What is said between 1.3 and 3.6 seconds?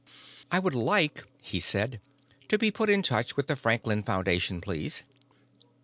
he said, "to be put in touch with the